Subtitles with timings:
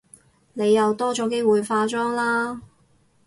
[0.53, 2.61] 你又多咗機會化妝喇